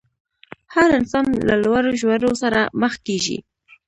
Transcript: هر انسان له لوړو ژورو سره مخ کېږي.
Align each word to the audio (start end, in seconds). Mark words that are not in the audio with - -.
هر 0.73 0.89
انسان 0.99 1.25
له 1.47 1.55
لوړو 1.63 1.91
ژورو 2.01 2.31
سره 2.41 2.59
مخ 2.81 2.93
کېږي. 3.07 3.37